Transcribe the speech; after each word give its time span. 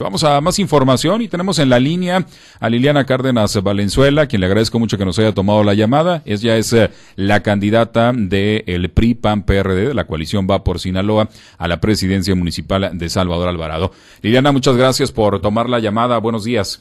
Vamos 0.00 0.24
a 0.24 0.40
más 0.40 0.58
información 0.58 1.20
y 1.20 1.28
tenemos 1.28 1.58
en 1.58 1.68
la 1.68 1.78
línea 1.78 2.26
a 2.58 2.70
Liliana 2.70 3.04
Cárdenas 3.04 3.62
Valenzuela, 3.62 4.26
quien 4.26 4.40
le 4.40 4.46
agradezco 4.46 4.78
mucho 4.78 4.96
que 4.96 5.04
nos 5.04 5.18
haya 5.18 5.34
tomado 5.34 5.62
la 5.62 5.74
llamada. 5.74 6.22
Ella 6.24 6.56
es 6.56 6.72
eh, 6.72 6.90
la 7.16 7.42
candidata 7.42 8.12
del 8.14 8.90
PRI 8.92 9.14
PAN 9.16 9.42
PRD 9.42 9.88
de 9.88 9.94
la 9.94 10.06
coalición 10.06 10.46
Va 10.50 10.64
por 10.64 10.80
Sinaloa 10.80 11.28
a 11.58 11.68
la 11.68 11.82
presidencia 11.82 12.34
municipal 12.34 12.96
de 12.96 13.10
Salvador 13.10 13.48
Alvarado. 13.48 13.92
Liliana, 14.22 14.52
muchas 14.52 14.74
gracias 14.74 15.12
por 15.12 15.38
tomar 15.42 15.68
la 15.68 15.80
llamada. 15.80 16.16
Buenos 16.16 16.44
días. 16.44 16.80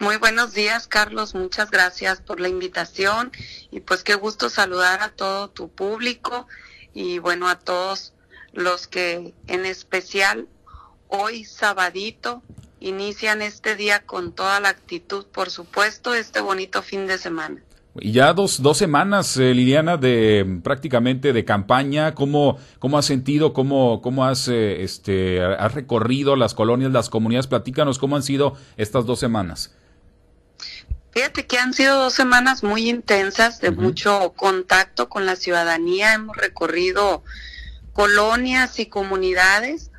Muy 0.00 0.16
buenos 0.16 0.54
días, 0.54 0.88
Carlos. 0.88 1.36
Muchas 1.36 1.70
gracias 1.70 2.20
por 2.20 2.40
la 2.40 2.48
invitación 2.48 3.30
y 3.70 3.78
pues 3.78 4.02
qué 4.02 4.16
gusto 4.16 4.50
saludar 4.50 5.02
a 5.02 5.10
todo 5.10 5.50
tu 5.50 5.68
público 5.68 6.48
y 6.92 7.20
bueno, 7.20 7.48
a 7.48 7.60
todos 7.60 8.12
los 8.52 8.88
que 8.88 9.34
en 9.46 9.66
especial 9.66 10.48
hoy 11.14 11.44
sabadito 11.44 12.42
inician 12.80 13.42
este 13.42 13.76
día 13.76 14.00
con 14.00 14.32
toda 14.32 14.60
la 14.60 14.68
actitud, 14.68 15.26
por 15.26 15.50
supuesto, 15.50 16.14
este 16.14 16.40
bonito 16.40 16.82
fin 16.82 17.06
de 17.06 17.18
semana. 17.18 17.62
Y 18.00 18.12
ya 18.12 18.32
dos, 18.32 18.60
dos 18.60 18.76
semanas, 18.76 19.36
eh, 19.36 19.54
Liliana, 19.54 19.96
de 19.96 20.60
prácticamente 20.64 21.32
de 21.32 21.44
campaña. 21.44 22.14
¿Cómo, 22.14 22.58
cómo 22.80 22.98
has 22.98 23.06
sentido, 23.06 23.52
cómo, 23.52 24.02
cómo 24.02 24.24
has, 24.24 24.48
eh, 24.48 24.82
este, 24.82 25.40
has 25.42 25.72
recorrido 25.74 26.34
las 26.34 26.54
colonias, 26.54 26.90
las 26.90 27.08
comunidades? 27.08 27.46
Platícanos 27.46 28.00
cómo 28.00 28.16
han 28.16 28.24
sido 28.24 28.56
estas 28.76 29.06
dos 29.06 29.20
semanas. 29.20 29.72
Fíjate 31.12 31.46
que 31.46 31.58
han 31.58 31.72
sido 31.72 31.96
dos 31.96 32.12
semanas 32.12 32.64
muy 32.64 32.90
intensas, 32.90 33.60
de 33.60 33.70
mucho 33.70 34.32
contacto 34.34 35.08
con 35.08 35.24
la 35.24 35.36
ciudadanía. 35.36 36.14
Hemos 36.14 36.36
recorrido 36.36 37.22
colonias 37.92 38.80
y 38.80 38.86
comunidades 38.86 39.92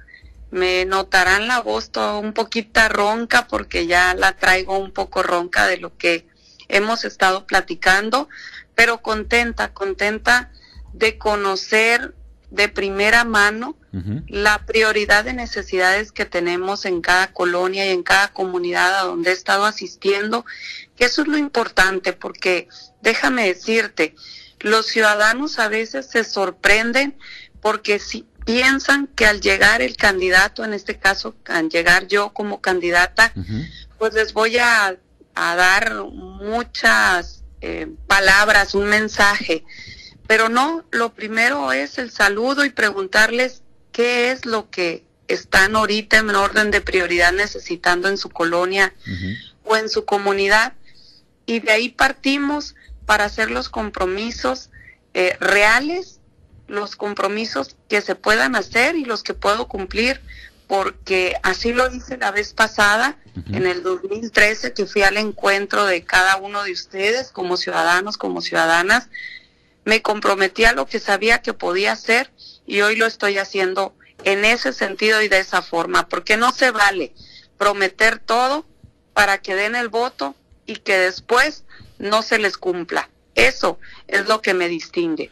me 0.51 0.85
notarán 0.85 1.47
la 1.47 1.61
voz 1.61 1.91
toda 1.91 2.17
un 2.17 2.33
poquito 2.33 2.87
ronca 2.89 3.47
porque 3.47 3.87
ya 3.87 4.13
la 4.13 4.33
traigo 4.37 4.77
un 4.77 4.91
poco 4.91 5.23
ronca 5.23 5.67
de 5.67 5.77
lo 5.77 5.97
que 5.97 6.27
hemos 6.67 7.05
estado 7.05 7.45
platicando, 7.45 8.29
pero 8.73 9.01
contenta, 9.01 9.73
contenta 9.73 10.51
de 10.93 11.17
conocer 11.17 12.13
de 12.51 12.69
primera 12.69 13.23
mano 13.23 13.75
la 14.27 14.65
prioridad 14.65 15.23
de 15.23 15.31
necesidades 15.31 16.11
que 16.11 16.25
tenemos 16.25 16.83
en 16.83 16.99
cada 16.99 17.31
colonia 17.31 17.85
y 17.85 17.91
en 17.91 18.03
cada 18.03 18.33
comunidad 18.33 18.99
a 18.99 19.03
donde 19.03 19.29
he 19.29 19.33
estado 19.33 19.63
asistiendo, 19.63 20.45
que 20.97 21.05
eso 21.05 21.21
es 21.21 21.29
lo 21.29 21.37
importante, 21.37 22.11
porque 22.11 22.67
déjame 23.01 23.47
decirte, 23.47 24.13
los 24.59 24.87
ciudadanos 24.87 25.59
a 25.59 25.69
veces 25.69 26.07
se 26.07 26.25
sorprenden 26.25 27.17
porque 27.61 27.99
si 27.99 28.27
piensan 28.45 29.07
que 29.07 29.25
al 29.25 29.41
llegar 29.41 29.81
el 29.81 29.97
candidato, 29.97 30.63
en 30.63 30.73
este 30.73 30.97
caso, 30.97 31.35
al 31.45 31.69
llegar 31.69 32.07
yo 32.07 32.31
como 32.31 32.61
candidata, 32.61 33.33
pues 33.97 34.13
les 34.13 34.33
voy 34.33 34.57
a, 34.57 34.95
dar 35.35 36.05
muchas 36.05 37.43
eh, 37.59 37.87
palabras, 38.07 38.73
un 38.73 38.85
mensaje. 38.85 39.65
Pero 40.27 40.47
no, 40.47 40.85
lo 40.91 41.13
primero 41.13 41.73
es 41.73 41.97
el 41.97 42.09
saludo 42.09 42.63
y 42.63 42.69
preguntarles 42.69 43.63
qué 43.91 44.31
es 44.31 44.45
lo 44.45 44.69
que 44.69 45.03
están 45.27 45.75
ahorita 45.75 46.19
en 46.19 46.29
orden 46.29 46.71
de 46.71 46.79
prioridad 46.81 47.33
necesitando 47.33 48.07
en 48.07 48.17
su 48.17 48.29
colonia 48.29 48.93
o 49.63 49.75
en 49.75 49.89
su 49.89 50.05
comunidad. 50.05 50.73
Y 51.45 51.59
de 51.59 51.71
ahí 51.71 51.89
partimos 51.89 52.75
para 53.05 53.25
hacer 53.25 53.51
los 53.51 53.69
compromisos 53.69 54.69
eh, 55.13 55.35
reales 55.39 56.19
los 56.67 56.95
compromisos 56.95 57.75
que 57.87 58.01
se 58.01 58.15
puedan 58.15 58.55
hacer 58.55 58.95
y 58.95 59.05
los 59.05 59.23
que 59.23 59.33
puedo 59.33 59.67
cumplir, 59.67 60.21
porque 60.67 61.35
así 61.43 61.73
lo 61.73 61.93
hice 61.93 62.17
la 62.17 62.31
vez 62.31 62.53
pasada, 62.53 63.17
en 63.51 63.67
el 63.67 63.83
2013, 63.83 64.73
que 64.73 64.85
fui 64.85 65.03
al 65.03 65.17
encuentro 65.17 65.85
de 65.85 66.03
cada 66.03 66.37
uno 66.37 66.63
de 66.63 66.71
ustedes 66.71 67.31
como 67.31 67.57
ciudadanos, 67.57 68.17
como 68.17 68.41
ciudadanas, 68.41 69.09
me 69.83 70.01
comprometí 70.01 70.65
a 70.65 70.73
lo 70.73 70.87
que 70.87 70.99
sabía 70.99 71.41
que 71.41 71.53
podía 71.53 71.91
hacer 71.91 72.31
y 72.65 72.81
hoy 72.81 72.95
lo 72.95 73.05
estoy 73.05 73.37
haciendo 73.37 73.93
en 74.23 74.45
ese 74.45 74.73
sentido 74.73 75.21
y 75.21 75.27
de 75.27 75.39
esa 75.39 75.61
forma, 75.61 76.07
porque 76.07 76.37
no 76.37 76.51
se 76.51 76.71
vale 76.71 77.13
prometer 77.57 78.19
todo 78.19 78.65
para 79.13 79.37
que 79.37 79.55
den 79.55 79.75
el 79.75 79.89
voto 79.89 80.35
y 80.65 80.77
que 80.77 80.97
después 80.97 81.63
no 81.99 82.21
se 82.21 82.39
les 82.39 82.57
cumpla. 82.57 83.09
Eso 83.35 83.79
es 84.07 84.27
lo 84.27 84.41
que 84.41 84.53
me 84.53 84.67
distingue. 84.67 85.29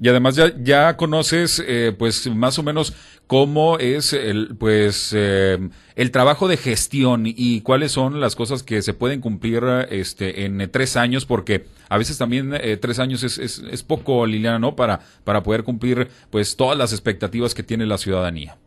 Y 0.00 0.08
además 0.08 0.36
ya, 0.36 0.52
ya 0.62 0.96
conoces, 0.96 1.62
eh, 1.66 1.94
pues, 1.98 2.26
más 2.26 2.58
o 2.58 2.62
menos 2.62 2.92
cómo 3.26 3.78
es 3.78 4.12
el, 4.12 4.54
pues, 4.58 5.10
eh, 5.14 5.70
el 5.94 6.10
trabajo 6.10 6.48
de 6.48 6.58
gestión 6.58 7.22
y 7.26 7.62
cuáles 7.62 7.92
son 7.92 8.20
las 8.20 8.36
cosas 8.36 8.62
que 8.62 8.82
se 8.82 8.92
pueden 8.92 9.22
cumplir, 9.22 9.64
este, 9.90 10.44
en 10.44 10.70
tres 10.70 10.96
años, 10.96 11.24
porque 11.24 11.66
a 11.88 11.96
veces 11.96 12.18
también 12.18 12.52
eh, 12.54 12.76
tres 12.76 12.98
años 12.98 13.22
es, 13.22 13.38
es, 13.38 13.62
es, 13.70 13.82
poco, 13.82 14.26
Liliana, 14.26 14.58
¿no? 14.58 14.76
Para, 14.76 15.00
para 15.24 15.42
poder 15.42 15.64
cumplir, 15.64 16.08
pues, 16.30 16.56
todas 16.56 16.76
las 16.76 16.92
expectativas 16.92 17.54
que 17.54 17.62
tiene 17.62 17.86
la 17.86 17.96
ciudadanía. 17.96 18.58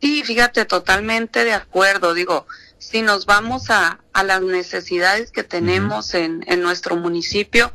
Sí, 0.00 0.22
fíjate, 0.22 0.64
totalmente 0.64 1.44
de 1.44 1.52
acuerdo. 1.52 2.14
Digo, 2.14 2.46
si 2.78 3.02
nos 3.02 3.26
vamos 3.26 3.70
a, 3.70 3.98
a 4.12 4.22
las 4.22 4.42
necesidades 4.42 5.32
que 5.32 5.42
tenemos 5.42 6.14
en, 6.14 6.44
en 6.46 6.62
nuestro 6.62 6.94
municipio, 6.94 7.72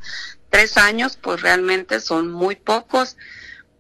tres 0.54 0.78
años 0.78 1.18
pues 1.20 1.42
realmente 1.42 2.00
son 2.00 2.32
muy 2.32 2.56
pocos, 2.56 3.18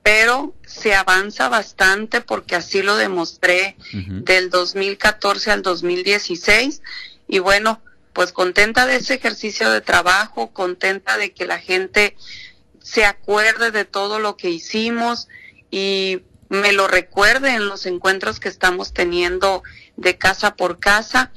pero 0.02 0.56
se 0.66 0.96
avanza 0.96 1.48
bastante 1.48 2.20
porque 2.20 2.56
así 2.56 2.82
lo 2.82 2.96
demostré 2.96 3.78
del 3.92 4.50
2014 4.50 5.52
al 5.52 5.62
2016 5.62 6.82
y 7.28 7.38
bueno, 7.38 7.80
pues 8.12 8.32
contenta 8.32 8.88
de 8.88 8.96
ese 8.96 9.14
ejercicio 9.14 9.70
de 9.70 9.82
trabajo, 9.82 10.52
contenta 10.52 11.16
de 11.18 11.32
que 11.32 11.46
la 11.46 11.60
gente 11.60 12.18
se 12.82 13.06
acuerde 13.06 13.70
de 13.70 13.86
todo 13.86 14.18
lo 14.18 14.36
que 14.36 14.50
hicimos 14.50 15.28
y 15.70 16.24
me 16.50 16.74
lo 16.74 16.88
recuerde 16.88 17.52
en 17.52 17.68
los 17.68 17.86
encuentros 17.86 18.40
que 18.40 18.50
estamos 18.50 18.94
teniendo 18.94 19.62
de 19.96 20.18
casa 20.18 20.56
por 20.56 20.80
casa. 20.80 21.32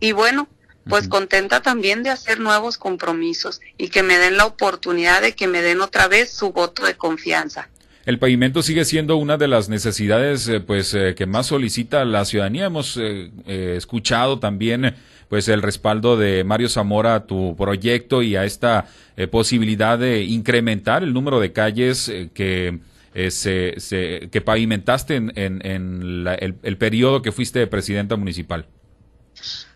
Y 0.00 0.10
bueno, 0.10 0.48
pues 0.88 1.08
contenta 1.08 1.60
también 1.60 2.02
de 2.02 2.10
hacer 2.10 2.40
nuevos 2.40 2.78
compromisos 2.78 3.60
y 3.76 3.88
que 3.88 4.02
me 4.02 4.18
den 4.18 4.36
la 4.36 4.46
oportunidad 4.46 5.22
de 5.22 5.32
que 5.32 5.46
me 5.46 5.62
den 5.62 5.80
otra 5.80 6.08
vez 6.08 6.30
su 6.30 6.52
voto 6.52 6.84
de 6.84 6.96
confianza. 6.96 7.68
El 8.06 8.18
pavimento 8.18 8.62
sigue 8.62 8.84
siendo 8.84 9.16
una 9.16 9.36
de 9.36 9.46
las 9.46 9.68
necesidades 9.68 10.48
eh, 10.48 10.60
pues 10.60 10.94
eh, 10.94 11.14
que 11.14 11.26
más 11.26 11.46
solicita 11.46 12.04
la 12.04 12.24
ciudadanía. 12.24 12.64
Hemos 12.64 12.96
eh, 12.96 13.30
escuchado 13.46 14.38
también 14.38 14.94
pues 15.28 15.48
el 15.48 15.62
respaldo 15.62 16.16
de 16.16 16.42
Mario 16.42 16.68
Zamora 16.68 17.14
a 17.14 17.26
tu 17.26 17.54
proyecto 17.56 18.22
y 18.22 18.34
a 18.34 18.44
esta 18.44 18.88
posibilidad 19.30 19.96
de 19.96 20.24
incrementar 20.24 21.04
el 21.04 21.12
número 21.12 21.38
de 21.38 21.52
calles 21.52 22.10
que 22.34 22.80
se, 23.28 23.74
se, 23.78 24.28
que 24.32 24.40
pavimentaste 24.40 25.14
en, 25.14 25.32
en, 25.36 25.62
el, 25.62 26.56
el 26.60 26.76
periodo 26.78 27.22
que 27.22 27.30
fuiste 27.30 27.64
presidenta 27.68 28.16
municipal. 28.16 28.66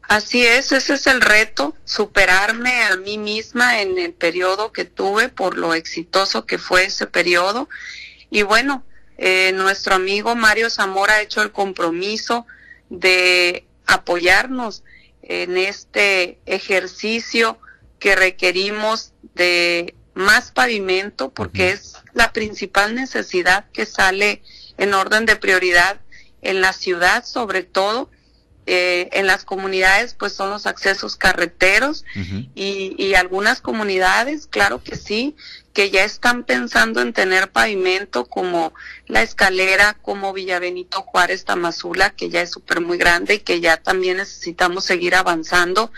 Así 0.08 0.46
es, 0.46 0.72
ese 0.72 0.94
es 0.94 1.06
el 1.06 1.20
reto, 1.20 1.74
superarme 1.84 2.84
a 2.84 2.96
mí 2.96 3.16
misma 3.16 3.80
en 3.80 3.98
el 3.98 4.12
periodo 4.12 4.72
que 4.72 4.84
tuve 4.84 5.28
por 5.28 5.56
lo 5.56 5.74
exitoso 5.74 6.46
que 6.46 6.58
fue 6.58 6.84
ese 6.84 7.06
periodo. 7.06 7.68
Y 8.30 8.42
bueno, 8.42 8.84
eh, 9.16 9.52
nuestro 9.54 9.94
amigo 9.94 10.34
Mario 10.34 10.68
Zamora 10.68 11.14
ha 11.14 11.22
hecho 11.22 11.42
el 11.42 11.52
compromiso 11.52 12.46
de 12.90 13.66
apoyarnos 13.86 14.82
en 15.22 15.56
este 15.56 16.38
ejercicio 16.44 17.58
que 17.98 18.14
requerimos 18.14 19.12
de 19.34 19.94
más 20.12 20.52
pavimento 20.52 21.30
porque 21.30 21.70
es 21.70 21.94
la 22.12 22.32
principal 22.32 22.94
necesidad 22.94 23.64
que 23.72 23.86
sale 23.86 24.42
en 24.76 24.94
orden 24.94 25.26
de 25.26 25.36
prioridad 25.36 26.00
en 26.42 26.60
la 26.60 26.72
ciudad 26.72 27.24
sobre 27.24 27.62
todo 27.62 28.10
eh, 28.66 29.10
en 29.12 29.26
las 29.26 29.44
comunidades 29.44 30.14
pues 30.14 30.32
son 30.32 30.48
los 30.48 30.66
accesos 30.66 31.16
carreteros 31.16 32.04
y, 32.54 32.94
y, 32.96 33.14
algunas 33.14 33.60
comunidades, 33.60 34.46
claro 34.46 34.82
que 34.82 34.96
sí, 34.96 35.36
que 35.74 35.90
ya 35.90 36.04
están 36.04 36.44
pensando 36.44 37.02
en 37.02 37.12
tener 37.12 37.50
pavimento 37.50 38.24
como 38.24 38.72
la 39.06 39.22
escalera, 39.22 39.98
como 40.00 40.32
Villavenito 40.32 41.02
Juárez 41.02 41.44
Tamazula, 41.44 42.10
que 42.10 42.30
ya 42.30 42.40
es 42.40 42.52
súper 42.52 42.80
muy 42.80 42.96
grande 42.96 43.34
y 43.34 43.38
que 43.40 43.60
ya 43.60 43.76
también 43.76 44.16
necesitamos 44.16 44.84
seguir 44.84 45.14
avanzando. 45.14 45.92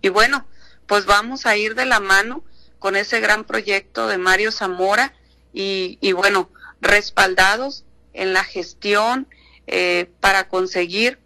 Y 0.00 0.08
bueno, 0.10 0.46
pues 0.86 1.06
vamos 1.06 1.46
a 1.46 1.56
ir 1.56 1.74
de 1.74 1.86
la 1.86 1.98
mano 1.98 2.44
con 2.78 2.94
ese 2.94 3.20
gran 3.20 3.44
proyecto 3.44 4.06
de 4.06 4.18
Mario 4.18 4.52
Zamora 4.52 5.12
y, 5.52 5.98
y 6.00 6.12
bueno, 6.12 6.50
respaldados 6.80 7.84
en 8.12 8.32
la 8.32 8.44
gestión 8.44 9.26
eh, 9.66 10.10
para 10.20 10.48
conseguir 10.48 11.21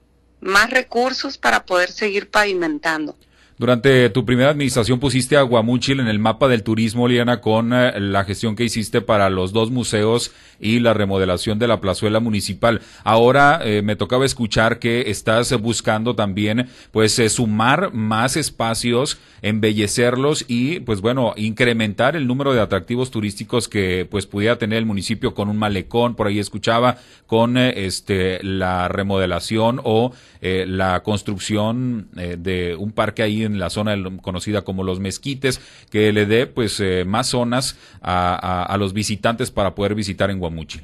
más 0.46 0.70
recursos 0.70 1.38
para 1.38 1.66
poder 1.66 1.90
seguir 1.90 2.30
pavimentando. 2.30 3.16
Durante 3.58 4.10
tu 4.10 4.26
primera 4.26 4.50
administración 4.50 5.00
pusiste 5.00 5.34
a 5.38 5.40
Guamúchil 5.40 6.00
en 6.00 6.08
el 6.08 6.18
mapa 6.18 6.46
del 6.46 6.62
turismo, 6.62 7.08
Liana, 7.08 7.40
con 7.40 7.72
eh, 7.72 7.98
la 7.98 8.24
gestión 8.24 8.54
que 8.54 8.64
hiciste 8.64 9.00
para 9.00 9.30
los 9.30 9.54
dos 9.54 9.70
museos 9.70 10.30
y 10.60 10.80
la 10.80 10.92
remodelación 10.92 11.58
de 11.58 11.66
la 11.66 11.80
plazuela 11.80 12.20
municipal. 12.20 12.82
Ahora 13.02 13.60
eh, 13.64 13.80
me 13.80 13.96
tocaba 13.96 14.26
escuchar 14.26 14.78
que 14.78 15.10
estás 15.10 15.58
buscando 15.58 16.14
también, 16.14 16.68
pues, 16.92 17.18
eh, 17.18 17.30
sumar 17.30 17.94
más 17.94 18.36
espacios, 18.36 19.18
embellecerlos 19.40 20.44
y, 20.48 20.80
pues, 20.80 21.00
bueno, 21.00 21.32
incrementar 21.36 22.14
el 22.14 22.26
número 22.26 22.52
de 22.52 22.60
atractivos 22.60 23.10
turísticos 23.10 23.68
que, 23.68 24.06
pues, 24.10 24.26
pudiera 24.26 24.58
tener 24.58 24.80
el 24.80 24.86
municipio 24.86 25.32
con 25.32 25.48
un 25.48 25.56
malecón, 25.56 26.14
por 26.14 26.26
ahí 26.26 26.38
escuchaba, 26.38 26.98
con 27.26 27.56
este 27.56 28.42
la 28.44 28.88
remodelación 28.88 29.80
o 29.82 30.12
la 30.42 31.02
construcción 31.02 32.08
de 32.12 32.76
un 32.78 32.92
parque 32.92 33.22
ahí 33.22 33.45
en 33.46 33.58
la 33.58 33.70
zona 33.70 33.96
conocida 34.22 34.62
como 34.62 34.84
los 34.84 35.00
mezquites, 35.00 35.60
que 35.90 36.12
le 36.12 36.26
dé 36.26 36.46
pues 36.46 36.78
eh, 36.80 37.04
más 37.06 37.28
zonas 37.28 37.76
a, 38.02 38.76
los 38.78 38.92
visitantes 38.92 39.50
para 39.50 39.74
poder 39.74 39.94
visitar 39.94 40.30
en 40.30 40.38
Guamuchi. 40.38 40.82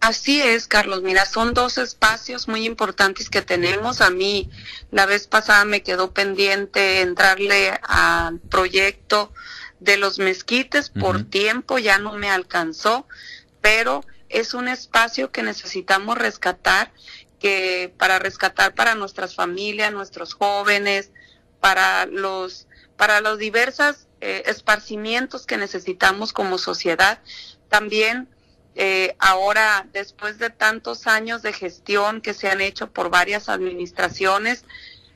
Así 0.00 0.40
es, 0.40 0.66
Carlos. 0.66 1.02
Mira, 1.02 1.26
son 1.26 1.54
dos 1.54 1.78
espacios 1.78 2.48
muy 2.48 2.66
importantes 2.66 3.30
que 3.30 3.40
tenemos. 3.40 4.00
A 4.00 4.10
mí 4.10 4.50
la 4.90 5.06
vez 5.06 5.28
pasada 5.28 5.64
me 5.64 5.82
quedó 5.82 6.12
pendiente 6.12 7.02
entrarle 7.02 7.78
al 7.84 8.40
proyecto 8.40 9.32
de 9.78 9.96
los 9.96 10.18
mezquites 10.18 10.90
por 10.90 11.24
tiempo, 11.24 11.78
ya 11.78 11.98
no 11.98 12.12
me 12.14 12.30
alcanzó, 12.30 13.06
pero 13.60 14.04
es 14.28 14.54
un 14.54 14.68
espacio 14.68 15.30
que 15.30 15.42
necesitamos 15.42 16.16
rescatar, 16.18 16.92
que 17.40 17.92
para 17.98 18.18
rescatar 18.18 18.74
para 18.74 18.94
nuestras 18.94 19.34
familias, 19.34 19.92
nuestros 19.92 20.34
jóvenes, 20.34 21.10
para 21.62 22.06
los, 22.06 22.66
para 22.96 23.20
los 23.20 23.38
diversos 23.38 24.08
eh, 24.20 24.42
esparcimientos 24.46 25.46
que 25.46 25.56
necesitamos 25.56 26.32
como 26.32 26.58
sociedad. 26.58 27.20
También 27.68 28.28
eh, 28.74 29.14
ahora, 29.20 29.86
después 29.92 30.38
de 30.38 30.50
tantos 30.50 31.06
años 31.06 31.40
de 31.42 31.52
gestión 31.52 32.20
que 32.20 32.34
se 32.34 32.48
han 32.48 32.60
hecho 32.60 32.90
por 32.90 33.10
varias 33.10 33.48
administraciones, 33.48 34.64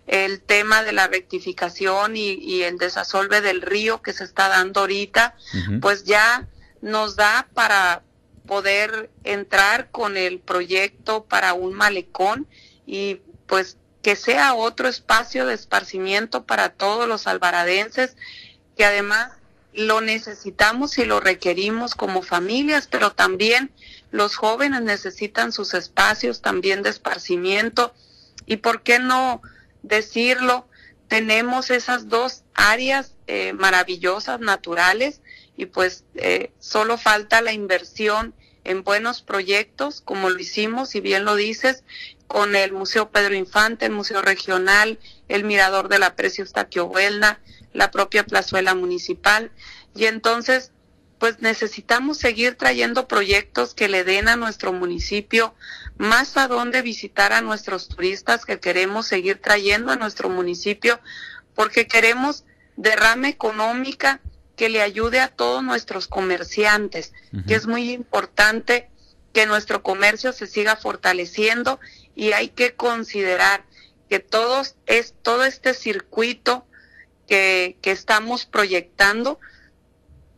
el 0.07 0.41
tema 0.41 0.85
de 0.85 0.93
la 0.93 1.09
rectificación 1.09 2.17
y, 2.17 2.63
el 2.63 2.79
desasolve 2.79 3.41
del 3.41 3.61
río 3.61 4.01
que 4.01 4.13
se 4.13 4.23
está 4.23 4.49
dando 4.49 4.83
ahorita, 4.83 5.35
pues 5.81 6.05
ya 6.05 6.47
nos 6.81 7.17
da 7.17 7.49
para 7.55 8.05
poder 8.47 9.11
entrar 9.25 9.91
con 9.91 10.17
el 10.17 10.39
proyecto 10.39 11.25
para 11.25 11.55
un 11.55 11.75
malecón 11.75 12.47
y 12.87 13.21
pues 13.49 13.79
que 14.07 14.15
sea 14.15 14.55
otro 14.55 14.87
espacio 14.87 15.47
de 15.47 15.55
esparcimiento 15.55 16.45
para 16.45 16.69
todos 16.69 17.09
los 17.09 17.27
alvaradenses, 17.27 18.15
que 18.77 18.85
además 18.85 19.33
lo 19.75 20.01
necesitamos 20.01 20.97
y 20.99 21.05
lo 21.05 21.19
requerimos 21.19 21.97
como 21.97 22.23
familias, 22.23 22.87
pero 22.89 23.11
también 23.11 23.73
los 24.13 24.37
jóvenes 24.37 24.83
necesitan 24.83 25.51
sus 25.51 25.75
espacios 25.75 26.41
también 26.41 26.85
de 26.85 26.91
esparcimiento. 26.91 27.93
Y 28.47 28.59
por 28.59 28.85
qué 28.85 29.01
no 29.01 29.43
decirlo, 29.83 30.69
tenemos 31.09 31.73
esas 31.73 32.09
dos 32.09 32.45
áreas 32.55 33.11
eh, 33.27 33.55
maravillosas, 33.55 34.39
naturales, 34.39 35.21
y 35.57 35.67
pues 35.67 36.05
eh, 36.15 36.53
solo 36.61 36.97
falta 36.97 37.41
la 37.41 37.53
inversión 37.53 38.35
en 38.63 38.85
buenos 38.85 39.23
proyectos, 39.23 40.01
como 40.01 40.31
lo 40.31 40.39
hicimos, 40.39 40.95
y 40.95 41.01
bien 41.01 41.25
lo 41.25 41.35
dices, 41.35 41.83
con 42.27 42.57
el 42.57 42.73
Museo 42.73 43.11
Pedro 43.11 43.35
Infante, 43.35 43.87
el 43.87 43.93
Museo 43.93 44.23
Regional, 44.23 44.99
el 45.29 45.45
Mirador 45.45 45.89
de 45.89 45.99
la 45.99 46.17
Precio 46.17 46.45
Huelna, 46.85 47.41
la 47.73 47.91
propia 47.91 48.25
plazuela 48.25 48.75
municipal. 48.75 49.51
Y 49.95 50.07
entonces, 50.07 50.73
pues 51.19 51.41
necesitamos 51.41 52.19
seguir 52.19 52.57
trayendo 52.57 53.09
proyectos 53.09 53.75
que 53.75 53.89
le 53.89 54.05
den 54.05 54.29
a 54.29 54.37
nuestro 54.37 54.73
municipio 54.73 55.55
más 55.97 56.37
a 56.37 56.49
dónde 56.49 56.83
visitar 56.83 57.33
a 57.33 57.41
nuestros 57.41 57.89
turistas 57.89 58.45
que 58.45 58.61
queremos 58.61 59.07
seguir 59.07 59.41
trayendo 59.41 59.93
a 59.93 59.97
nuestro 59.97 60.29
municipio 60.29 61.01
porque 61.55 61.87
queremos 61.87 62.45
derrame 62.77 63.29
económica 63.29 64.21
que 64.57 64.69
le 64.69 64.83
ayude 64.83 65.21
a 65.21 65.29
todos 65.29 65.63
nuestros 65.63 66.07
comerciantes, 66.07 67.13
que 67.47 67.55
es 67.55 67.67
muy 67.67 67.93
importante 67.93 68.89
que 69.33 69.47
nuestro 69.47 69.83
comercio 69.83 70.33
se 70.33 70.47
siga 70.47 70.77
fortaleciendo 70.77 71.79
y 72.17 72.33
hay 72.33 72.49
que 72.49 72.75
considerar 72.75 73.65
que 74.09 74.19
todos 74.19 74.75
es 74.87 75.15
todo 75.23 75.45
este 75.45 75.75
circuito 75.75 76.67
que, 77.29 77.77
que 77.83 77.93
estamos 77.93 78.47
proyectando 78.47 79.39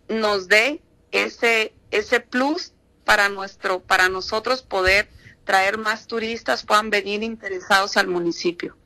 nos 0.08 0.48
dé 0.48 0.82
ese 1.12 1.72
ese 1.90 2.20
plus 2.20 2.72
para 3.04 3.30
nuestro 3.30 3.80
para 3.80 4.08
nosotros 4.10 4.62
poder 4.62 5.08
traer 5.44 5.78
más 5.78 6.06
turistas 6.06 6.64
puedan 6.64 6.90
venir 6.90 7.22
interesados 7.22 7.96
al 7.96 8.08
municipio. 8.08 8.76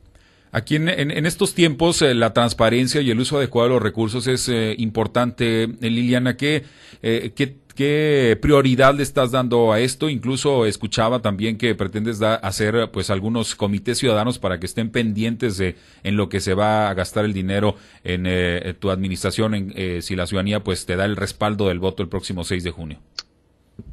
Aquí 0.53 0.77
en, 0.77 0.89
en, 0.89 1.27
estos 1.27 1.55
tiempos 1.55 2.03
eh, 2.03 2.15
la 2.15 2.35
transparencia 2.35 3.01
y 3.01 3.11
el 3.11 3.19
uso 3.19 3.39
adecuado 3.39 3.69
de 3.69 3.75
los 3.75 3.83
recursos 3.83 4.27
es 4.27 4.49
eh, 4.49 4.75
importante. 4.79 5.67
Liliana, 5.81 6.37
¿qué, 6.37 6.65
eh, 7.03 7.33
¿qué, 7.35 7.57
¿Qué 7.75 8.39
prioridad 8.41 8.95
le 8.95 9.03
estás 9.03 9.31
dando 9.31 9.73
a 9.73 9.81
esto? 9.81 10.11
Incluso 10.11 10.67
escuchaba 10.67 11.23
también 11.23 11.57
que 11.57 11.75
pretendes 11.75 12.21
hacer 12.21 12.91
pues 12.93 13.09
algunos 13.09 13.55
comités 13.55 13.99
ciudadanos 13.99 14.39
para 14.39 14.61
que 14.61 14.67
estén 14.67 14.91
pendientes 14.91 15.57
de 15.57 15.77
en 16.03 16.17
lo 16.17 16.29
que 16.29 16.41
se 16.41 16.55
va 16.55 16.91
a 16.91 16.95
gastar 16.95 17.25
el 17.25 17.33
dinero 17.33 17.77
en 18.05 18.25
eh, 18.27 18.75
tu 18.79 18.91
administración, 18.91 19.55
en, 19.55 19.73
eh, 19.75 20.01
si 20.03 20.17
la 20.17 20.27
ciudadanía 20.27 20.63
pues 20.63 20.85
te 20.85 20.97
da 20.97 21.05
el 21.07 21.17
respaldo 21.17 21.69
del 21.69 21.79
voto 21.79 22.03
el 22.03 22.09
próximo 22.09 22.45
6 22.45 22.63
de 22.63 22.71
junio. 22.71 23.01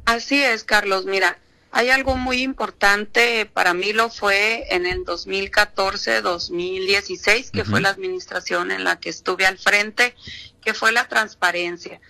Así 0.04 0.42
es, 0.42 0.64
Carlos. 0.64 1.06
Mira, 1.06 1.38
hay 1.72 1.90
algo 1.90 2.16
muy 2.16 2.42
importante, 2.42 3.46
para 3.46 3.74
mí 3.74 3.92
lo 3.92 4.10
fue 4.10 4.66
en 4.74 4.86
el 4.86 5.04
2014-2016, 5.04 7.50
que 7.50 7.64
fue 7.64 7.80
la 7.80 7.90
administración 7.90 8.70
en 8.70 8.84
la 8.84 8.98
que 8.98 9.10
estuve 9.10 9.46
al 9.46 9.58
frente, 9.58 10.14
que 10.62 10.74
fue 10.74 10.92
la 10.92 11.08
transparencia 11.08 12.00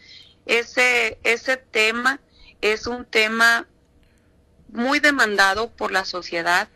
ese, 0.51 1.19
ese 1.23 1.57
tema 1.57 2.21
es 2.61 2.87
un 2.87 3.05
tema 3.05 3.67
muy 4.69 4.99
demandado 4.99 5.71
por 5.71 5.93
la 5.93 6.05
sociedad. 6.05 6.69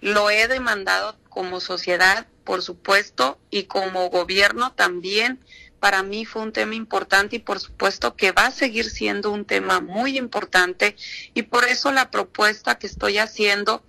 Lo 0.00 0.30
he 0.30 0.46
demandado 0.46 1.16
como 1.28 1.60
sociedad, 1.60 2.26
por 2.44 2.62
supuesto, 2.62 3.38
y 3.50 3.64
como 3.64 4.08
gobierno 4.10 4.72
también. 4.72 5.40
Para 5.80 6.02
mí 6.02 6.24
fue 6.24 6.42
un 6.42 6.52
tema 6.52 6.74
importante 6.74 7.36
y 7.36 7.38
por 7.38 7.60
supuesto 7.60 8.16
que 8.16 8.32
va 8.32 8.46
a 8.46 8.50
seguir 8.50 8.90
siendo 8.90 9.30
un 9.30 9.44
tema 9.44 9.80
muy 9.80 10.18
importante 10.18 10.96
y 11.34 11.42
por 11.42 11.64
eso 11.64 11.92
la 11.92 12.10
propuesta 12.10 12.78
que 12.78 12.86
estoy 12.86 13.18
haciendo 13.18 13.84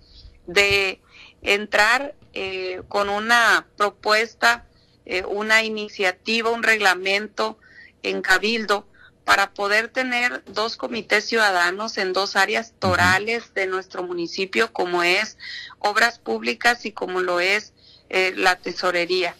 de 0.46 1.00
entrar 1.42 2.14
eh, 2.32 2.82
con 2.88 3.08
una 3.08 3.66
propuesta, 3.76 4.66
eh, 5.04 5.24
una 5.24 5.62
iniciativa, 5.64 6.50
un 6.50 6.62
reglamento 6.62 7.58
en 8.02 8.22
cabildo 8.22 8.86
para 9.24 9.52
poder 9.52 9.88
tener 9.88 10.42
dos 10.46 10.76
comités 10.76 11.24
ciudadanos 11.24 11.98
en 11.98 12.12
dos 12.12 12.36
áreas 12.36 12.72
torales 12.78 13.54
de 13.54 13.66
nuestro 13.66 14.02
municipio, 14.02 14.72
como 14.72 15.02
es 15.02 15.38
obras 15.78 16.18
públicas 16.18 16.84
y 16.84 16.92
como 16.92 17.20
lo 17.20 17.40
es 17.40 17.72
eh, 18.08 18.32
la 18.36 18.56
tesorería. 18.56 19.36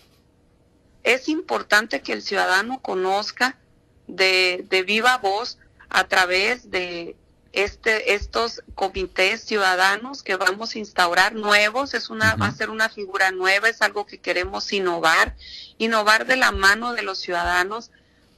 Es 1.03 1.29
importante 1.29 2.03
que 2.03 2.13
el 2.13 2.23
ciudadano 2.23 2.81
conozca 2.81 3.59
de, 4.07 4.65
de 4.69 4.83
viva 4.83 5.19
voz 5.19 5.59
a 5.89 6.07
través 6.09 6.71
de 6.71 7.17
este, 7.53 8.15
estos 8.15 8.63
comités 8.75 9.43
ciudadanos 9.43 10.23
que 10.23 10.37
vamos 10.37 10.75
a 10.75 10.79
instaurar 10.79 11.35
nuevos, 11.35 11.95
es 11.95 12.09
una, 12.11 12.37
va 12.37 12.47
a 12.47 12.55
ser 12.55 12.71
una 12.71 12.89
figura 12.89 13.33
nueva, 13.33 13.69
es 13.69 13.83
algo 13.83 14.07
que 14.07 14.19
queremos 14.19 14.73
innovar, 14.73 15.35
innovar 15.79 16.27
de 16.27 16.37
la 16.37 16.53
mano 16.53 16.93
de 16.93 17.03
los 17.03 17.19
ciudadanos 17.19 17.91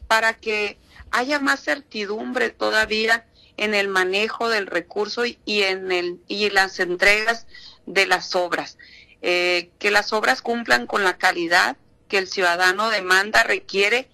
para 0.09 0.35
que 0.35 0.79
haya 1.11 1.39
más 1.41 1.63
certidumbre 1.63 2.51
todavía 2.51 3.27
en 3.59 3.75
el 3.75 3.89
manejo 3.89 4.49
del 4.49 4.67
recurso 4.67 5.25
y, 5.27 5.39
en 5.45 5.93
el 5.93 6.19
y 6.27 6.49
las 6.49 6.81
entregas 6.81 7.47
de 7.85 8.07
las 8.07 8.35
obras, 8.35 8.79
eh, 9.21 9.71
que 9.79 9.91
las 9.91 10.15
obras 10.15 10.41
cumplan 10.41 10.87
con 10.87 11.05
la 11.05 11.19
calidad 11.19 11.77
que 12.13 12.19
el 12.19 12.29
ciudadano 12.29 12.91
demanda, 12.91 13.43
requiere 13.43 14.07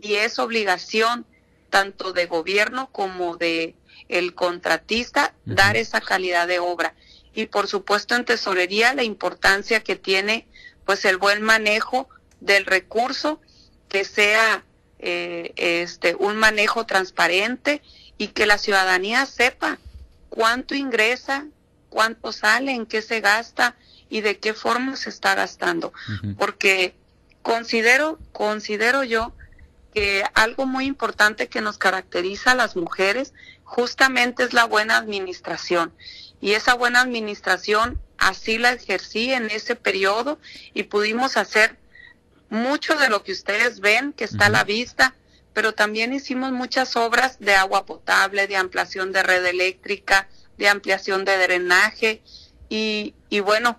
y 0.00 0.14
es 0.14 0.40
obligación 0.40 1.24
tanto 1.70 2.12
de 2.12 2.26
gobierno 2.26 2.88
como 2.90 3.36
de 3.36 3.76
el 4.08 4.34
contratista 4.34 5.36
dar 5.44 5.76
esa 5.76 6.00
calidad 6.00 6.48
de 6.48 6.58
obra. 6.58 6.96
Y 7.32 7.46
por 7.46 7.68
supuesto 7.68 8.16
en 8.16 8.24
tesorería 8.24 8.92
la 8.92 9.04
importancia 9.04 9.84
que 9.84 9.94
tiene 9.94 10.48
pues 10.84 11.04
el 11.04 11.16
buen 11.16 11.42
manejo 11.42 12.08
del 12.40 12.66
recurso 12.66 13.40
que 13.88 14.04
sea 14.04 14.64
eh, 14.98 15.52
este, 15.54 16.16
un 16.16 16.36
manejo 16.36 16.86
transparente 16.86 17.82
y 18.18 18.28
que 18.28 18.46
la 18.46 18.58
ciudadanía 18.58 19.26
sepa 19.26 19.78
cuánto 20.28 20.74
ingresa, 20.74 21.46
cuánto 21.88 22.32
sale, 22.32 22.72
en 22.72 22.84
qué 22.84 23.00
se 23.00 23.20
gasta 23.20 23.76
y 24.10 24.22
de 24.22 24.40
qué 24.40 24.54
forma 24.54 24.96
se 24.96 25.10
está 25.10 25.36
gastando. 25.36 25.92
Porque 26.36 26.96
considero, 27.44 28.18
considero 28.32 29.04
yo 29.04 29.32
que 29.92 30.24
algo 30.32 30.66
muy 30.66 30.86
importante 30.86 31.48
que 31.48 31.60
nos 31.60 31.76
caracteriza 31.76 32.50
a 32.52 32.54
las 32.56 32.74
mujeres 32.74 33.34
justamente 33.62 34.42
es 34.42 34.54
la 34.54 34.64
buena 34.64 34.96
administración. 34.96 35.92
Y 36.40 36.52
esa 36.52 36.74
buena 36.74 37.02
administración 37.02 38.00
así 38.16 38.56
la 38.56 38.72
ejercí 38.72 39.32
en 39.32 39.50
ese 39.50 39.76
periodo 39.76 40.38
y 40.72 40.84
pudimos 40.84 41.36
hacer 41.36 41.76
mucho 42.48 42.96
de 42.96 43.10
lo 43.10 43.22
que 43.22 43.32
ustedes 43.32 43.80
ven, 43.80 44.14
que 44.14 44.24
está 44.24 44.46
a 44.46 44.50
la 44.50 44.64
vista, 44.64 45.14
pero 45.52 45.74
también 45.74 46.14
hicimos 46.14 46.50
muchas 46.50 46.96
obras 46.96 47.38
de 47.40 47.54
agua 47.54 47.84
potable, 47.84 48.46
de 48.46 48.56
ampliación 48.56 49.12
de 49.12 49.22
red 49.22 49.44
eléctrica, 49.44 50.28
de 50.56 50.68
ampliación 50.68 51.26
de 51.26 51.36
drenaje 51.36 52.22
y, 52.70 53.14
y 53.28 53.40
bueno, 53.40 53.78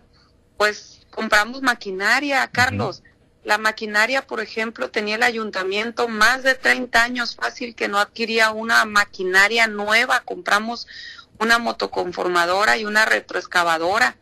pues 0.56 1.02
compramos 1.10 1.64
maquinaria, 1.64 2.48
Carlos. 2.48 3.02
La 3.46 3.60
maquinaria, 3.60 4.26
por 4.26 4.42
ejemplo, 4.42 4.90
tenía 4.90 5.16
el 5.16 5.24
ayuntamiento 5.24 6.08
más 6.08 6.42
de 6.42 6.56
30 6.56 7.04
años 7.04 7.36
fácil 7.36 7.76
que 7.76 7.88
no 7.88 8.00
adquiría 8.00 8.50
una 8.50 8.86
maquinaria 8.86 9.68
nueva. 9.68 10.22
Compramos 10.22 10.88
una 11.40 11.60
motoconformadora 11.60 12.76
y 12.78 12.86
una 12.86 13.06
retroexcavadora 13.06 14.18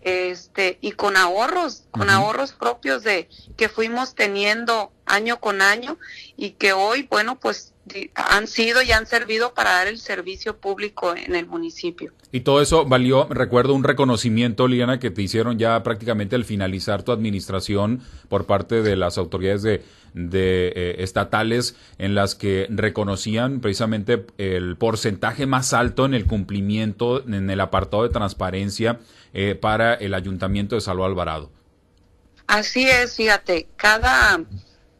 este 0.00 0.78
y 0.80 0.92
con 0.92 1.16
ahorros, 1.16 1.84
con 1.92 2.10
ahorros 2.10 2.52
propios 2.52 3.04
de 3.04 3.28
que 3.56 3.68
fuimos 3.68 4.16
teniendo 4.16 4.92
año 5.06 5.40
con 5.40 5.62
año 5.62 5.98
y 6.36 6.50
que 6.50 6.72
hoy, 6.72 7.06
bueno, 7.10 7.38
pues 7.38 7.74
han 8.14 8.46
sido 8.46 8.82
y 8.82 8.92
han 8.92 9.06
servido 9.06 9.52
para 9.52 9.72
dar 9.72 9.88
el 9.88 9.98
servicio 9.98 10.56
público 10.56 11.14
en 11.14 11.34
el 11.34 11.46
municipio. 11.46 12.12
Y 12.32 12.40
todo 12.40 12.62
eso 12.62 12.86
valió, 12.86 13.26
recuerdo, 13.28 13.74
un 13.74 13.84
reconocimiento, 13.84 14.66
Liana, 14.66 14.98
que 14.98 15.10
te 15.10 15.22
hicieron 15.22 15.58
ya 15.58 15.82
prácticamente 15.82 16.34
al 16.34 16.44
finalizar 16.44 17.02
tu 17.02 17.12
administración 17.12 18.00
por 18.28 18.46
parte 18.46 18.82
de 18.82 18.96
las 18.96 19.18
autoridades 19.18 19.62
de, 19.62 19.84
de 20.14 20.68
eh, 20.68 20.96
estatales 20.98 21.76
en 21.98 22.14
las 22.14 22.34
que 22.34 22.66
reconocían 22.70 23.60
precisamente 23.60 24.24
el 24.38 24.76
porcentaje 24.76 25.46
más 25.46 25.74
alto 25.74 26.06
en 26.06 26.14
el 26.14 26.26
cumplimiento 26.26 27.22
en 27.26 27.50
el 27.50 27.60
apartado 27.60 28.04
de 28.04 28.08
transparencia 28.08 29.00
eh, 29.32 29.54
para 29.54 29.94
el 29.94 30.14
ayuntamiento 30.14 30.74
de 30.74 30.80
Salvo 30.80 31.04
Alvarado. 31.04 31.50
Así 32.46 32.88
es, 32.88 33.16
fíjate, 33.16 33.68
cada 33.76 34.44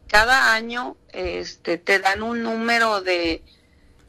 cada 0.07 0.53
año 0.53 0.97
este, 1.09 1.77
te 1.77 1.99
dan 1.99 2.23
un 2.23 2.43
número 2.43 3.01
de, 3.01 3.43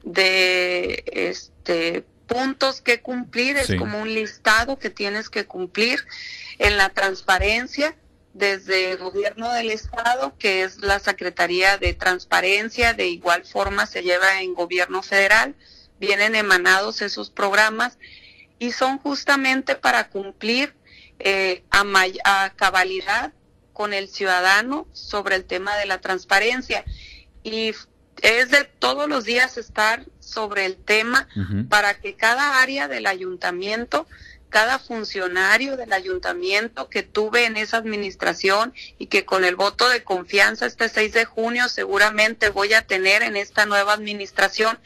de 0.03 1.05
este, 1.07 2.05
puntos 2.27 2.81
que 2.81 3.01
cumplir, 3.01 3.57
es 3.57 3.75
como 3.77 4.01
un 4.01 4.13
listado 4.13 4.79
que 4.79 4.91
tienes 4.91 5.31
que 5.31 5.47
cumplir 5.47 6.05
en 6.59 6.77
la 6.77 6.89
transparencia 6.91 7.97
desde 8.35 8.93
el 8.93 8.99
gobierno 8.99 9.51
del 9.53 9.71
estado, 9.71 10.35
que 10.39 10.63
es 10.63 10.79
la 10.79 10.99
Secretaría 10.99 11.79
de 11.79 11.95
Transparencia, 11.95 12.93
de 12.93 13.09
igual 13.09 13.45
forma 13.45 13.87
se 13.87 14.03
lleva 14.03 14.43
en 14.43 14.55
gobierno 14.55 15.03
federal, 15.03 15.55
vienen 15.99 16.35
emanados 16.35 17.01
esos 17.01 17.31
programas 17.31 17.99
y 18.59 18.73
son 18.73 18.99
justamente 18.99 19.75
para 19.75 20.09
cumplir 20.09 20.75
eh, 21.19 21.63
a, 21.71 21.85
a 22.25 22.51
cabalidad 22.55 23.33
con 23.77 23.93
el 23.93 24.09
ciudadano 24.09 24.87
sobre 24.95 25.37
el 25.37 25.45
tema 25.45 25.77
de 25.77 25.85
la 25.85 26.01
transparencia. 26.01 26.83
Y 27.43 27.75
es 28.23 28.51
de 28.51 28.65
todos 28.65 29.07
los 29.07 29.25
días 29.25 29.59
estar 29.59 30.07
sobre 30.19 30.65
el 30.65 30.77
tema 30.77 31.29
para 31.69 32.01
que 32.01 32.15
cada 32.15 32.63
área 32.63 32.89
del 32.89 33.07
ayuntamiento, 33.07 34.07
cada 34.49 34.79
funcionario 34.79 35.77
del 35.77 35.93
ayuntamiento 35.93 36.89
que 36.89 37.03
tuve 37.03 37.45
en 37.45 37.59
esa 37.59 37.77
administración 37.77 38.73
y 38.97 39.09
que 39.09 39.27
con 39.27 39.45
el 39.45 39.57
voto 39.57 39.91
de 39.91 40.03
confianza 40.03 40.65
este 40.65 40.89
6 40.89 41.13
de 41.13 41.27
junio 41.27 41.69
seguramente 41.69 42.49
voy 42.49 42.73
a 42.73 42.87
tener 42.87 43.23
en 43.23 43.37
esta 43.37 43.67
nueva 43.67 43.93
administración, 43.93 44.79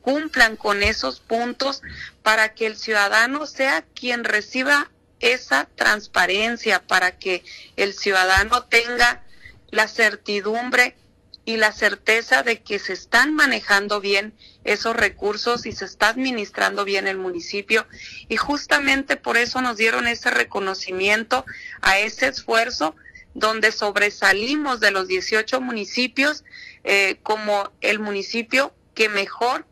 cumplan 0.00 0.56
con 0.56 0.84
esos 0.84 1.18
puntos 1.18 1.82
para 2.22 2.54
que 2.54 2.66
el 2.66 2.76
ciudadano 2.76 3.46
sea 3.46 3.84
quien 3.94 4.22
reciba 4.22 4.92
esa 5.20 5.68
transparencia 5.74 6.86
para 6.86 7.18
que 7.18 7.44
el 7.76 7.94
ciudadano 7.94 8.64
tenga 8.64 9.24
la 9.70 9.88
certidumbre 9.88 10.96
y 11.44 11.56
la 11.56 11.72
certeza 11.72 12.42
de 12.42 12.60
que 12.60 12.78
se 12.78 12.92
están 12.92 13.34
manejando 13.34 14.00
bien 14.02 14.34
esos 14.64 14.94
recursos 14.94 15.64
y 15.64 15.72
se 15.72 15.86
está 15.86 16.08
administrando 16.08 16.84
bien 16.84 17.06
el 17.06 17.16
municipio. 17.16 17.86
Y 18.28 18.36
justamente 18.36 19.16
por 19.16 19.38
eso 19.38 19.62
nos 19.62 19.78
dieron 19.78 20.06
ese 20.06 20.30
reconocimiento 20.30 21.46
a 21.80 21.98
ese 21.98 22.28
esfuerzo 22.28 22.94
donde 23.32 23.72
sobresalimos 23.72 24.80
de 24.80 24.90
los 24.90 25.08
18 25.08 25.60
municipios 25.62 26.44
eh, 26.84 27.18
como 27.22 27.72
el 27.80 27.98
municipio 27.98 28.74
que 28.94 29.08
mejor 29.08 29.64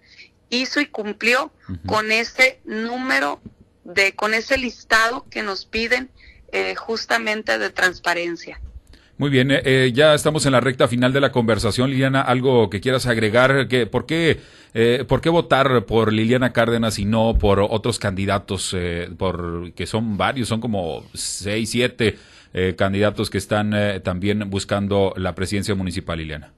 hizo 0.49 0.81
y 0.81 0.87
cumplió 0.87 1.53
con 1.87 2.12
ese 2.12 2.61
número 2.65 3.41
de 3.95 4.14
con 4.14 4.35
ese 4.35 4.59
listado 4.59 5.26
que 5.31 5.43
nos 5.43 5.64
piden 5.64 6.11
eh, 6.52 6.75
justamente 6.75 7.59
de 7.59 7.71
transparencia. 7.71 8.61
Muy 9.19 9.31
bien, 9.31 9.50
eh, 9.50 9.62
eh, 9.64 9.93
ya 9.95 10.14
estamos 10.14 10.45
en 10.45 10.52
la 10.52 10.61
recta 10.61 10.88
final 10.88 11.12
de 11.12 11.21
la 11.21 11.33
conversación. 11.33 11.90
Liliana, 11.90 12.21
¿algo 12.21 12.69
que 12.69 12.81
quieras 12.81 13.07
agregar? 13.07 13.69
Que, 13.69 13.87
¿por, 13.87 14.05
qué, 14.07 14.40
¿Por 15.09 15.21
qué 15.21 15.31
votar 15.31 15.87
por 15.87 16.12
Liliana 16.12 16.52
Cárdenas 16.52 16.99
y 16.99 17.07
no 17.07 17.38
por 17.38 17.61
otros 17.61 17.99
candidatos? 17.99 18.76
por, 19.16 19.73
que 19.73 19.87
son 19.87 20.19
varios, 20.19 20.49
son 20.49 20.61
como 20.61 21.09
seis, 21.14 21.71
siete 21.71 22.19
candidatos 22.76 23.28
que 23.28 23.38
están 23.38 23.75
también 24.02 24.49
buscando 24.50 25.14
la 25.16 25.35
presidencia 25.35 25.75
municipal, 25.75 26.19
Liliana. 26.19 26.52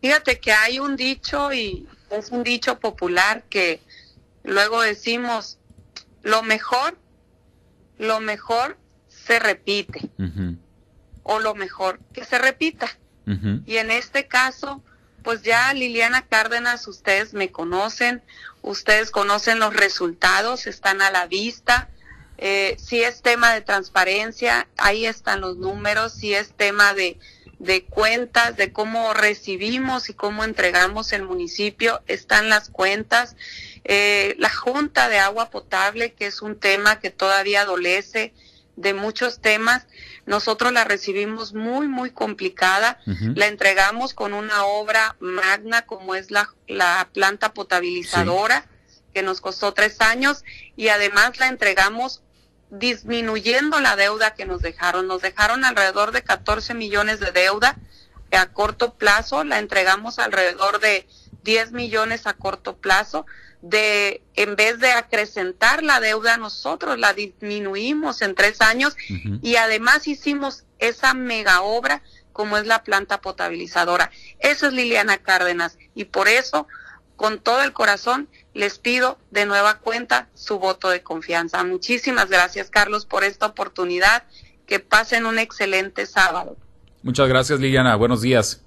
Fíjate 0.00 0.40
que 0.40 0.52
hay 0.52 0.80
un 0.80 0.96
dicho 0.96 1.52
y 1.52 1.86
es 2.10 2.30
un 2.30 2.42
dicho 2.42 2.78
popular 2.80 3.44
que 3.48 3.80
luego 4.42 4.82
decimos, 4.82 5.58
lo 6.22 6.42
mejor, 6.42 6.98
lo 7.98 8.20
mejor 8.20 8.78
se 9.08 9.38
repite. 9.38 10.10
O 11.22 11.38
lo 11.38 11.54
mejor 11.54 12.00
que 12.12 12.24
se 12.24 12.38
repita. 12.38 12.88
Y 13.66 13.76
en 13.76 13.90
este 13.90 14.26
caso, 14.26 14.82
pues 15.22 15.42
ya 15.42 15.72
Liliana 15.72 16.26
Cárdenas, 16.26 16.88
ustedes 16.88 17.34
me 17.34 17.52
conocen, 17.52 18.22
ustedes 18.62 19.10
conocen 19.10 19.60
los 19.60 19.74
resultados, 19.74 20.66
están 20.66 21.00
a 21.00 21.10
la 21.10 21.26
vista. 21.26 21.88
Eh, 22.38 22.76
si 22.78 23.02
es 23.04 23.22
tema 23.22 23.52
de 23.54 23.60
transparencia, 23.60 24.66
ahí 24.76 25.06
están 25.06 25.40
los 25.40 25.56
números, 25.56 26.12
si 26.12 26.34
es 26.34 26.52
tema 26.52 26.92
de, 26.94 27.20
de 27.60 27.84
cuentas, 27.84 28.56
de 28.56 28.72
cómo 28.72 29.14
recibimos 29.14 30.08
y 30.08 30.14
cómo 30.14 30.42
entregamos 30.42 31.12
el 31.12 31.22
municipio, 31.22 32.02
están 32.08 32.48
las 32.48 32.68
cuentas. 32.68 33.36
Eh, 33.84 34.36
la 34.38 34.50
Junta 34.50 35.08
de 35.08 35.18
Agua 35.18 35.50
Potable, 35.50 36.12
que 36.12 36.26
es 36.26 36.42
un 36.42 36.58
tema 36.58 37.00
que 37.00 37.10
todavía 37.10 37.62
adolece 37.62 38.32
de 38.76 38.94
muchos 38.94 39.40
temas, 39.40 39.86
nosotros 40.24 40.72
la 40.72 40.84
recibimos 40.84 41.52
muy, 41.52 41.88
muy 41.88 42.10
complicada. 42.10 42.98
La 43.34 43.46
entregamos 43.46 44.14
con 44.14 44.32
una 44.32 44.64
obra 44.64 45.16
magna 45.20 45.82
como 45.82 46.14
es 46.14 46.30
la, 46.30 46.54
la 46.68 47.08
planta 47.12 47.52
potabilizadora, 47.52 48.66
que 49.12 49.22
nos 49.22 49.40
costó 49.40 49.74
tres 49.74 50.00
años, 50.00 50.44
y 50.76 50.88
además 50.88 51.38
la 51.38 51.48
entregamos 51.48 52.22
disminuyendo 52.70 53.80
la 53.80 53.96
deuda 53.96 54.34
que 54.34 54.46
nos 54.46 54.62
dejaron. 54.62 55.06
Nos 55.06 55.20
dejaron 55.20 55.64
alrededor 55.64 56.12
de 56.12 56.22
14 56.22 56.72
millones 56.74 57.20
de 57.20 57.32
deuda 57.32 57.76
a 58.30 58.46
corto 58.46 58.94
plazo, 58.94 59.44
la 59.44 59.58
entregamos 59.58 60.18
alrededor 60.18 60.80
de 60.80 61.06
10 61.42 61.72
millones 61.72 62.26
a 62.26 62.34
corto 62.34 62.76
plazo 62.76 63.26
de, 63.62 64.22
en 64.34 64.56
vez 64.56 64.80
de 64.80 64.90
acrecentar 64.90 65.82
la 65.82 66.00
deuda, 66.00 66.36
nosotros 66.36 66.98
la 66.98 67.14
disminuimos 67.14 68.20
en 68.20 68.34
tres 68.34 68.60
años 68.60 68.96
y 69.40 69.56
además 69.56 70.06
hicimos 70.08 70.64
esa 70.78 71.14
mega 71.14 71.62
obra 71.62 72.02
como 72.32 72.58
es 72.58 72.66
la 72.66 72.82
planta 72.82 73.20
potabilizadora. 73.20 74.10
Eso 74.40 74.66
es 74.66 74.72
Liliana 74.72 75.18
Cárdenas 75.18 75.78
y 75.94 76.06
por 76.06 76.28
eso, 76.28 76.66
con 77.16 77.38
todo 77.38 77.62
el 77.62 77.72
corazón, 77.72 78.28
les 78.52 78.78
pido 78.78 79.18
de 79.30 79.46
nueva 79.46 79.78
cuenta 79.78 80.28
su 80.34 80.58
voto 80.58 80.90
de 80.90 81.02
confianza. 81.02 81.62
Muchísimas 81.62 82.28
gracias, 82.28 82.68
Carlos, 82.68 83.06
por 83.06 83.24
esta 83.24 83.46
oportunidad. 83.46 84.24
Que 84.66 84.78
pasen 84.78 85.26
un 85.26 85.38
excelente 85.38 86.06
sábado. 86.06 86.56
Muchas 87.02 87.28
gracias, 87.28 87.60
Liliana. 87.60 87.94
Buenos 87.96 88.22
días. 88.22 88.62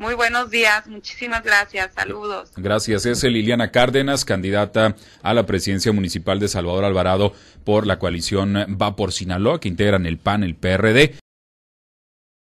Muy 0.00 0.14
buenos 0.14 0.48
días, 0.48 0.86
muchísimas 0.86 1.42
gracias, 1.44 1.92
saludos. 1.92 2.52
Gracias, 2.56 3.04
es 3.04 3.22
Liliana 3.22 3.70
Cárdenas, 3.70 4.24
candidata 4.24 4.96
a 5.22 5.34
la 5.34 5.44
presidencia 5.44 5.92
municipal 5.92 6.40
de 6.40 6.48
Salvador 6.48 6.86
Alvarado 6.86 7.34
por 7.64 7.86
la 7.86 7.98
coalición 7.98 8.56
Va 8.80 8.96
por 8.96 9.12
Sinaloa, 9.12 9.60
que 9.60 9.68
integran 9.68 10.06
el 10.06 10.16
PAN, 10.16 10.42
el 10.42 10.54
PRD. 10.54 11.16